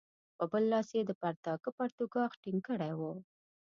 [0.37, 3.13] په بل لاس یې د پرتاګه پرتوګاښ ټینګ کړی وو.